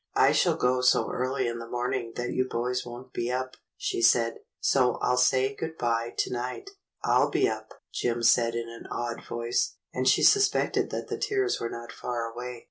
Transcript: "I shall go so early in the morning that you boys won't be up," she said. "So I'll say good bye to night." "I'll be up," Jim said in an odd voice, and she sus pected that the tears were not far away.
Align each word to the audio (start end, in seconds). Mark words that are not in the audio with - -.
"I 0.15 0.31
shall 0.31 0.55
go 0.55 0.81
so 0.81 1.11
early 1.11 1.47
in 1.47 1.59
the 1.59 1.69
morning 1.69 2.13
that 2.15 2.31
you 2.31 2.49
boys 2.49 2.83
won't 2.83 3.13
be 3.13 3.31
up," 3.31 3.55
she 3.77 4.01
said. 4.01 4.39
"So 4.59 4.95
I'll 4.99 5.15
say 5.15 5.53
good 5.53 5.77
bye 5.77 6.15
to 6.17 6.33
night." 6.33 6.71
"I'll 7.03 7.29
be 7.29 7.47
up," 7.47 7.71
Jim 7.93 8.23
said 8.23 8.55
in 8.55 8.67
an 8.67 8.87
odd 8.89 9.23
voice, 9.23 9.75
and 9.93 10.07
she 10.07 10.23
sus 10.23 10.49
pected 10.49 10.89
that 10.89 11.07
the 11.09 11.19
tears 11.19 11.59
were 11.59 11.69
not 11.69 11.91
far 11.91 12.25
away. 12.33 12.59